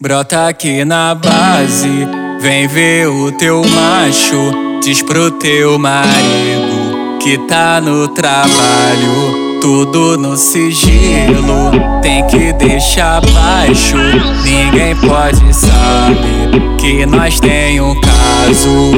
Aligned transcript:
Brota 0.00 0.46
aqui 0.46 0.84
na 0.84 1.12
base, 1.12 2.06
vem 2.40 2.68
ver 2.68 3.08
o 3.08 3.32
teu 3.32 3.60
macho. 3.66 4.80
Diz 4.80 5.02
pro 5.02 5.28
teu 5.32 5.76
marido 5.76 7.18
que 7.20 7.36
tá 7.48 7.80
no 7.80 8.06
trabalho. 8.06 9.58
Tudo 9.60 10.16
no 10.16 10.36
sigilo, 10.36 11.72
tem 12.00 12.24
que 12.28 12.52
deixar 12.52 13.20
baixo. 13.32 13.96
Ninguém 14.44 14.94
pode 14.94 15.52
saber 15.52 16.76
que 16.78 17.04
nós 17.04 17.40
tem 17.40 17.80
um 17.80 18.00
caso. 18.00 18.92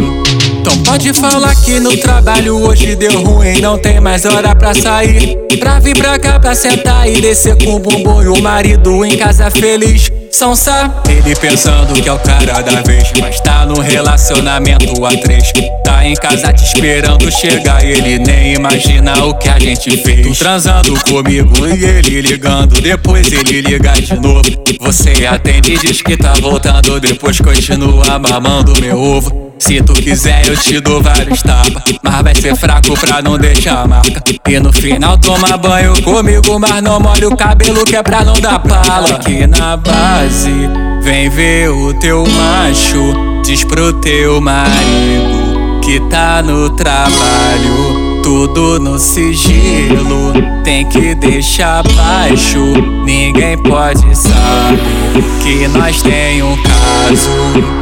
Então 0.61 0.77
pode 0.85 1.15
falar 1.15 1.55
que 1.65 1.81
no 1.81 1.97
trabalho 1.97 2.59
hoje 2.59 2.95
deu 2.95 3.23
ruim, 3.23 3.59
não 3.63 3.79
tem 3.79 4.01
mais 4.01 4.27
hora 4.27 4.55
pra 4.55 4.75
sair. 4.75 5.35
Pra 5.59 5.79
vir 5.79 5.97
pra 5.97 6.19
cá 6.19 6.39
pra 6.39 6.55
sentar 6.55 7.09
e 7.09 7.23
descer 7.23 7.57
com 7.57 7.77
o 7.77 7.79
bumbum 7.79 8.23
e 8.23 8.29
o 8.29 8.43
marido 8.43 9.03
em 9.03 9.17
casa 9.17 9.51
feliz. 9.51 10.11
São 10.31 10.55
sabe, 10.55 10.95
ele 11.13 11.35
pensando 11.35 12.01
que 12.01 12.09
é 12.09 12.13
o 12.13 12.19
cara 12.19 12.63
da 12.63 12.81
vez, 12.83 13.13
mas 13.21 13.41
tá 13.41 13.67
no 13.67 13.81
relacionamento 13.81 15.05
a 15.05 15.17
três. 15.17 15.53
Tá 15.85 16.07
em 16.07 16.15
casa 16.15 16.53
te 16.53 16.65
esperando 16.65 17.31
chegar, 17.31 17.85
ele 17.85 18.19
nem 18.19 18.55
imagina 18.55 19.25
o 19.25 19.35
que 19.35 19.49
a 19.49 19.59
gente 19.59 19.97
fez. 19.99 20.27
Tu 20.27 20.35
transando 20.37 20.95
comigo 21.05 21.67
e 21.67 21.85
ele 21.85 22.21
ligando, 22.23 22.81
depois 22.81 23.31
ele 23.33 23.61
liga 23.61 23.93
de 23.93 24.15
novo. 24.19 24.49
Você 24.81 25.27
atende 25.27 25.75
e 25.75 25.79
diz 25.79 26.01
que 26.01 26.17
tá 26.17 26.33
voltando, 26.41 27.01
depois 27.01 27.39
continua 27.41 28.19
mamando 28.19 28.81
meu 28.81 28.99
ovo. 28.99 29.50
Se 29.61 29.83
tu 29.83 29.93
quiser, 29.93 30.49
eu 30.49 30.57
te 30.57 30.81
dou 30.81 31.03
vários 31.03 31.43
tapas. 31.43 31.83
Mas 32.03 32.23
vai 32.23 32.35
ser 32.35 32.57
fraco 32.57 32.99
pra 32.99 33.21
não 33.21 33.39
deixar 33.39 33.87
marca. 33.87 34.23
E 34.49 34.59
no 34.59 34.73
final, 34.73 35.19
toma 35.19 35.57
banho 35.59 36.03
comigo, 36.03 36.59
mas 36.59 36.83
não 36.83 36.99
molha 36.99 37.29
o 37.29 37.37
cabelo 37.37 37.85
que 37.85 37.95
é 37.95 38.03
pra 38.03 38.25
não 38.25 38.33
dar 38.41 38.59
pala. 38.59 39.11
Aqui 39.11 39.47
na 39.47 39.77
base, 39.77 40.51
vem 41.03 41.29
ver 41.29 41.69
o 41.69 41.93
teu 42.01 42.25
macho. 42.27 43.43
Diz 43.45 43.63
pro 43.63 43.93
teu 44.01 44.41
marido 44.41 45.81
que 45.85 46.01
tá 46.09 46.43
no 46.43 46.71
trabalho 46.71 47.50
tudo 48.41 48.81
no 48.81 48.99
sigilo. 48.99 50.33
Tem 50.65 50.87
que 50.87 51.15
deixar 51.15 51.83
baixo, 51.95 52.59
ninguém 53.05 53.59
pode 53.59 54.17
saber 54.17 54.81
que 55.43 55.69
nós 55.69 56.01
tem 56.01 56.43
um 56.43 56.57
caso. 56.63 57.29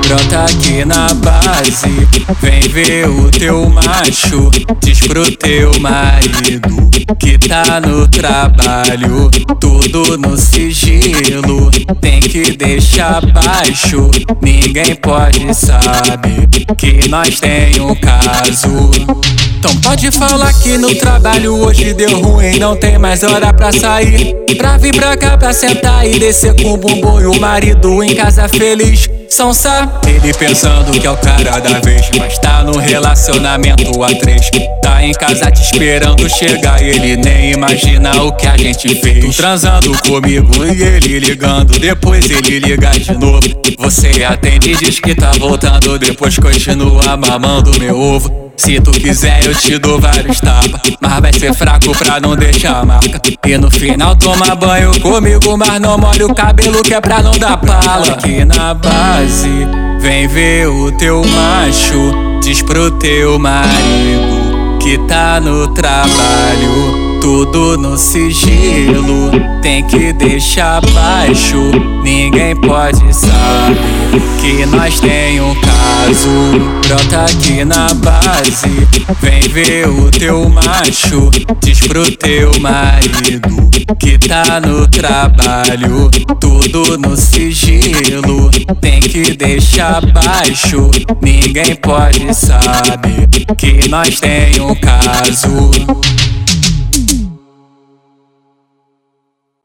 Brota 0.06 0.45
aqui 0.45 0.84
na 0.84 1.14
base, 1.14 2.09
vem 2.41 2.61
ver 2.62 3.09
o 3.09 3.31
teu 3.31 3.69
macho. 3.69 4.51
Diz 4.81 4.98
pro 5.01 5.31
teu 5.36 5.79
marido 5.79 6.91
que 7.20 7.39
tá 7.39 7.81
no 7.81 8.09
trabalho. 8.09 9.31
Tudo 9.61 10.19
no 10.19 10.36
sigilo, 10.36 11.70
tem 12.01 12.20
que 12.20 12.56
deixar 12.56 13.25
baixo. 13.27 14.11
Ninguém 14.42 14.97
pode 14.97 15.55
saber 15.55 16.48
que 16.77 17.09
nós 17.09 17.39
tem 17.39 17.81
um 17.81 17.95
caso. 17.95 18.91
Então 19.59 19.75
pode 19.81 20.09
falar 20.12 20.53
que 20.53 20.78
no 20.78 20.95
trabalho 20.95 21.56
hoje 21.56 21.92
deu 21.92 22.20
ruim, 22.20 22.61
não 22.61 22.77
tem 22.77 22.97
mais 22.97 23.25
hora 23.25 23.53
pra 23.53 23.73
sair. 23.73 24.33
Pra 24.56 24.77
vir 24.77 24.95
pra 24.95 25.17
cá 25.17 25.37
pra 25.37 25.53
sentar 25.53 26.06
e 26.06 26.17
descer 26.17 26.55
com 26.62 26.75
o 26.75 26.77
bumbum 26.77 27.20
e 27.20 27.27
o 27.27 27.41
marido 27.41 28.01
em 28.05 28.14
casa 28.14 28.48
feliz. 28.48 29.09
São 29.29 29.53
sabe, 29.53 29.91
ele 30.11 30.33
pensando 30.33 30.92
que 30.98 31.05
é 31.05 31.11
o 31.11 31.17
cara 31.17 31.59
da 31.59 31.81
vez, 31.81 32.09
mas 32.17 32.39
tá 32.39 32.62
no 32.62 32.79
relacionamento 32.79 34.01
a 34.05 34.14
três. 34.14 34.48
Tá 34.81 35.03
em 35.03 35.12
casa 35.12 35.51
te 35.51 35.61
esperando 35.61 36.29
chegar, 36.29 36.81
ele 36.81 37.17
nem 37.17 37.51
imagina 37.51 38.23
o 38.23 38.33
que 38.33 38.47
a 38.47 38.56
gente 38.56 38.95
fez. 39.01 39.25
Tu 39.25 39.33
transando 39.33 39.91
comigo 40.03 40.64
e 40.64 40.83
ele 40.83 41.19
ligando, 41.19 41.77
depois 41.81 42.31
ele 42.31 42.61
liga 42.61 42.91
de 42.91 43.12
novo. 43.19 43.41
Você 43.81 44.23
atende 44.23 44.70
e 44.70 44.77
diz 44.77 45.01
que 45.01 45.17
tá 45.17 45.33
voltando, 45.36 45.98
depois 45.98 46.39
continua 46.39 47.17
mamando 47.17 47.77
meu 47.81 47.98
ovo. 47.98 48.47
Se 48.59 48.81
tu 48.81 48.91
quiser, 48.91 49.47
eu 49.47 49.55
te 49.55 49.78
dou 49.78 50.01
vários 50.01 50.41
tapas. 50.41 50.81
Mas 51.01 51.20
vai 51.20 51.33
ser 51.33 51.55
fraco 51.55 51.96
pra 51.96 52.19
não 52.19 52.35
deixar 52.35 52.85
marca. 52.85 53.23
E 53.46 53.57
no 53.57 53.70
final, 53.70 54.17
toma 54.17 54.55
banho 54.57 55.01
comigo, 55.01 55.57
mas 55.57 55.80
não 55.80 55.96
molha 55.96 56.27
o 56.27 56.35
cabelo 56.35 56.83
que 56.83 56.92
é 56.92 57.01
pra 57.01 57.23
não 57.23 57.30
dar 57.39 57.57
pala. 57.57 58.08
Aqui 58.08 58.45
na 58.45 58.74
base, 58.74 59.48
vem 60.01 60.27
ver 60.27 60.67
o 60.67 60.91
teu 60.98 61.23
macho. 61.24 62.41
Diz 62.42 62.61
pro 62.61 62.91
teu 62.98 63.39
marido 63.39 64.79
que 64.83 64.98
tá 65.07 65.41
no 65.41 65.68
trabalho. 65.68 67.17
Tudo 67.38 67.78
no 67.78 67.96
sigilo, 67.96 69.30
tem 69.62 69.86
que 69.86 70.12
deixar 70.12 70.84
baixo. 70.86 71.70
Ninguém 72.02 72.56
pode 72.56 73.14
saber 73.14 73.78
que 74.40 74.66
nós 74.66 74.98
tem 74.98 75.40
um 75.40 75.54
caso. 75.60 76.28
Brota 76.84 77.26
aqui 77.26 77.64
na 77.64 77.94
base, 77.94 78.88
vem 79.20 79.40
ver 79.42 79.88
o 79.88 80.10
teu 80.10 80.48
macho. 80.48 81.30
Diz 81.62 81.78
pro 81.78 82.10
teu 82.16 82.58
marido 82.58 83.70
que 84.00 84.18
tá 84.18 84.60
no 84.60 84.88
trabalho. 84.88 86.10
Tudo 86.40 86.98
no 86.98 87.16
sigilo, 87.16 88.50
tem 88.80 88.98
que 88.98 89.36
deixar 89.36 90.05
baixo. 90.06 90.90
Ninguém 91.22 91.76
pode 91.76 92.34
saber 92.34 93.28
que 93.56 93.88
nós 93.88 94.18
tem 94.18 94.60
um 94.60 94.74
caso. 94.74 95.70